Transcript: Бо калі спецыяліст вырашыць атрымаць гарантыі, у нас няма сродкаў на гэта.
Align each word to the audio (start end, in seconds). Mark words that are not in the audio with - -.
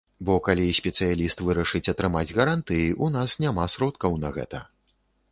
Бо 0.27 0.35
калі 0.45 0.63
спецыяліст 0.77 1.43
вырашыць 1.47 1.91
атрымаць 1.93 2.33
гарантыі, 2.37 2.87
у 3.07 3.09
нас 3.17 3.35
няма 3.45 3.67
сродкаў 3.75 4.17
на 4.23 4.33
гэта. 4.39 4.63